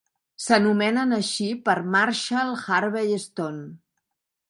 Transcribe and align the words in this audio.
S'anomenen 0.45 1.13
així 1.17 1.51
per 1.69 1.77
Marshall 1.99 2.57
Harvey 2.79 3.25
Stone. 3.31 3.65